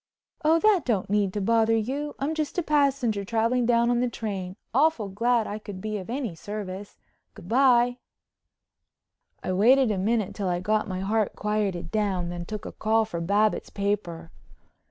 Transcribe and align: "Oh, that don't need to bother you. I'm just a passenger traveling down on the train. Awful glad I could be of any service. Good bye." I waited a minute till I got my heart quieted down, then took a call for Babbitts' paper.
"Oh, 0.43 0.57
that 0.57 0.83
don't 0.83 1.11
need 1.11 1.31
to 1.33 1.41
bother 1.41 1.77
you. 1.77 2.15
I'm 2.17 2.33
just 2.33 2.57
a 2.57 2.63
passenger 2.63 3.23
traveling 3.23 3.67
down 3.67 3.91
on 3.91 3.99
the 3.99 4.09
train. 4.09 4.55
Awful 4.73 5.09
glad 5.09 5.45
I 5.45 5.59
could 5.59 5.79
be 5.79 5.99
of 5.99 6.09
any 6.09 6.33
service. 6.33 6.97
Good 7.35 7.47
bye." 7.47 7.99
I 9.43 9.53
waited 9.53 9.91
a 9.91 9.99
minute 9.99 10.33
till 10.33 10.47
I 10.49 10.59
got 10.59 10.87
my 10.87 11.01
heart 11.01 11.35
quieted 11.35 11.91
down, 11.91 12.29
then 12.29 12.45
took 12.47 12.65
a 12.65 12.71
call 12.71 13.05
for 13.05 13.21
Babbitts' 13.21 13.69
paper. 13.69 14.31